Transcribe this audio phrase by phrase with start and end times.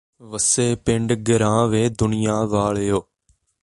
[0.21, 3.01] ਵੱਸੇ ਪਿੰਡ ਗਿਰਾਂ ਵੇ ਦੁਨੀਆ ਵਾਲਿਓ